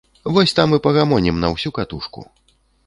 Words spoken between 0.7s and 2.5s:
і пагамонім на ўсю катушку.